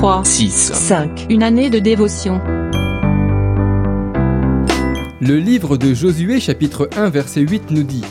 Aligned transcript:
3, 0.00 0.24
6. 0.24 0.72
5. 0.72 1.26
Une 1.28 1.42
année 1.42 1.68
de 1.68 1.78
dévotion. 1.78 2.40
Le 5.20 5.36
livre 5.36 5.76
de 5.76 5.92
Josué 5.92 6.40
chapitre 6.40 6.88
1 6.96 7.10
verset 7.10 7.42
8 7.42 7.70
nous 7.70 7.82
dit 7.82 8.06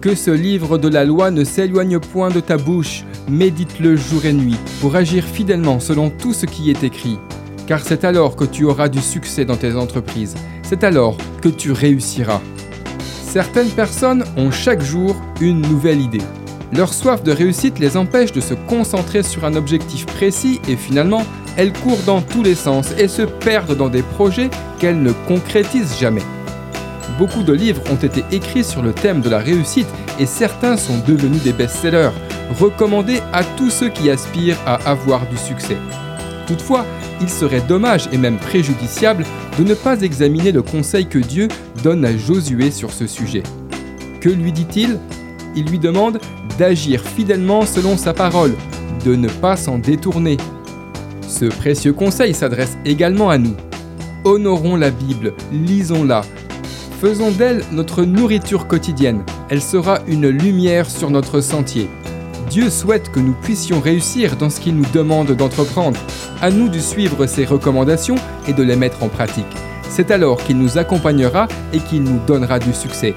Que 0.00 0.14
ce 0.14 0.30
livre 0.30 0.78
de 0.78 0.86
la 0.86 1.04
loi 1.04 1.32
ne 1.32 1.42
s'éloigne 1.42 1.98
point 1.98 2.28
de 2.28 2.38
ta 2.38 2.58
bouche, 2.58 3.02
médite-le 3.28 3.96
jour 3.96 4.24
et 4.24 4.32
nuit, 4.32 4.54
pour 4.80 4.94
agir 4.94 5.24
fidèlement 5.24 5.80
selon 5.80 6.10
tout 6.10 6.32
ce 6.32 6.46
qui 6.46 6.70
est 6.70 6.84
écrit. 6.84 7.18
Car 7.66 7.80
c'est 7.80 8.04
alors 8.04 8.36
que 8.36 8.44
tu 8.44 8.64
auras 8.64 8.88
du 8.88 9.00
succès 9.00 9.44
dans 9.44 9.56
tes 9.56 9.74
entreprises, 9.74 10.36
c'est 10.62 10.84
alors 10.84 11.16
que 11.42 11.48
tu 11.48 11.72
réussiras. 11.72 12.40
Certaines 13.24 13.70
personnes 13.70 14.22
ont 14.36 14.52
chaque 14.52 14.80
jour 14.80 15.16
une 15.40 15.60
nouvelle 15.60 16.00
idée. 16.00 16.22
Leur 16.76 16.92
soif 16.92 17.22
de 17.22 17.30
réussite 17.30 17.78
les 17.78 17.96
empêche 17.96 18.32
de 18.32 18.40
se 18.40 18.54
concentrer 18.54 19.22
sur 19.22 19.44
un 19.44 19.54
objectif 19.54 20.06
précis 20.06 20.60
et 20.68 20.74
finalement, 20.74 21.22
elles 21.56 21.72
courent 21.72 22.02
dans 22.04 22.20
tous 22.20 22.42
les 22.42 22.56
sens 22.56 22.92
et 22.98 23.06
se 23.06 23.22
perdent 23.22 23.76
dans 23.76 23.88
des 23.88 24.02
projets 24.02 24.50
qu'elles 24.80 25.00
ne 25.00 25.12
concrétisent 25.28 25.96
jamais. 26.00 26.22
Beaucoup 27.16 27.44
de 27.44 27.52
livres 27.52 27.82
ont 27.92 27.96
été 27.96 28.24
écrits 28.32 28.64
sur 28.64 28.82
le 28.82 28.92
thème 28.92 29.20
de 29.20 29.30
la 29.30 29.38
réussite 29.38 29.86
et 30.18 30.26
certains 30.26 30.76
sont 30.76 30.98
devenus 31.06 31.44
des 31.44 31.52
best-sellers, 31.52 32.10
recommandés 32.58 33.20
à 33.32 33.44
tous 33.44 33.70
ceux 33.70 33.88
qui 33.88 34.10
aspirent 34.10 34.58
à 34.66 34.74
avoir 34.90 35.28
du 35.28 35.36
succès. 35.36 35.76
Toutefois, 36.48 36.84
il 37.20 37.30
serait 37.30 37.60
dommage 37.60 38.08
et 38.10 38.18
même 38.18 38.38
préjudiciable 38.38 39.24
de 39.58 39.62
ne 39.62 39.74
pas 39.74 40.00
examiner 40.00 40.50
le 40.50 40.62
conseil 40.62 41.06
que 41.06 41.20
Dieu 41.20 41.46
donne 41.84 42.04
à 42.04 42.16
Josué 42.16 42.72
sur 42.72 42.90
ce 42.90 43.06
sujet. 43.06 43.44
Que 44.20 44.28
lui 44.28 44.50
dit-il? 44.50 44.98
Il 45.54 45.66
lui 45.66 45.78
demande 45.78 46.18
d'agir 46.58 47.02
fidèlement 47.02 47.66
selon 47.66 47.96
sa 47.96 48.12
parole, 48.12 48.54
de 49.04 49.14
ne 49.14 49.28
pas 49.28 49.56
s'en 49.56 49.78
détourner, 49.78 50.36
ce 51.28 51.46
précieux 51.46 51.92
conseil 51.92 52.34
s'adresse 52.34 52.76
également 52.84 53.30
à 53.30 53.38
nous. 53.38 53.56
Honorons 54.24 54.76
la 54.76 54.90
Bible, 54.90 55.34
lisons-la. 55.52 56.22
Faisons 57.00 57.30
d'elle 57.30 57.62
notre 57.72 58.04
nourriture 58.04 58.66
quotidienne. 58.66 59.24
Elle 59.50 59.60
sera 59.60 59.98
une 60.06 60.28
lumière 60.28 60.88
sur 60.88 61.10
notre 61.10 61.40
sentier. 61.40 61.88
Dieu 62.50 62.70
souhaite 62.70 63.10
que 63.10 63.20
nous 63.20 63.34
puissions 63.42 63.80
réussir 63.80 64.36
dans 64.36 64.48
ce 64.48 64.60
qu'il 64.60 64.76
nous 64.76 64.86
demande 64.92 65.32
d'entreprendre. 65.32 65.98
À 66.40 66.50
nous 66.50 66.68
de 66.68 66.78
suivre 66.78 67.26
ses 67.26 67.44
recommandations 67.44 68.16
et 68.46 68.52
de 68.52 68.62
les 68.62 68.76
mettre 68.76 69.02
en 69.02 69.08
pratique. 69.08 69.44
C'est 69.90 70.10
alors 70.10 70.42
qu'il 70.44 70.58
nous 70.58 70.78
accompagnera 70.78 71.48
et 71.72 71.80
qu'il 71.80 72.02
nous 72.02 72.20
donnera 72.26 72.58
du 72.58 72.72
succès. 72.72 73.14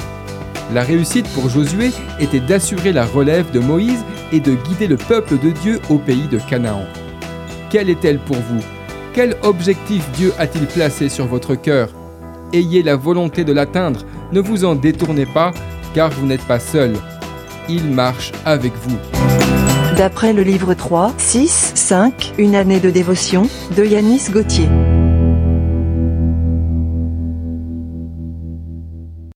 La 0.73 0.83
réussite 0.83 1.27
pour 1.29 1.49
Josué 1.49 1.91
était 2.19 2.41
d'assurer 2.41 2.91
la 2.91 3.05
relève 3.05 3.51
de 3.51 3.59
Moïse 3.59 4.03
et 4.33 4.41
de 4.41 4.53
guider 4.53 4.87
le 4.87 4.97
peuple 4.97 5.37
de 5.39 5.51
Dieu 5.51 5.79
au 5.89 5.97
pays 5.97 6.27
de 6.27 6.39
Canaan. 6.39 6.83
Quelle 7.69 7.89
est-elle 7.89 8.19
pour 8.19 8.35
vous? 8.35 8.61
Quel 9.13 9.35
objectif 9.43 10.05
Dieu 10.11 10.33
a-t-il 10.37 10.65
placé 10.67 11.07
sur 11.09 11.25
votre 11.25 11.55
cœur? 11.55 11.89
Ayez 12.53 12.83
la 12.83 12.95
volonté 12.95 13.43
de 13.43 13.53
l'atteindre, 13.53 14.01
ne 14.31 14.41
vous 14.41 14.65
en 14.65 14.75
détournez 14.75 15.25
pas, 15.25 15.51
car 15.93 16.11
vous 16.11 16.25
n'êtes 16.25 16.45
pas 16.45 16.59
seul. 16.59 16.93
Il 17.69 17.85
marche 17.85 18.31
avec 18.45 18.73
vous. 18.83 18.97
D'après 19.97 20.33
le 20.33 20.43
livre 20.43 20.73
3, 20.73 21.13
6, 21.17 21.71
5, 21.75 22.33
Une 22.37 22.55
année 22.55 22.79
de 22.79 22.89
dévotion, 22.89 23.49
de 23.75 23.83
Yanis 23.83 24.29
Gauthier. 24.31 24.67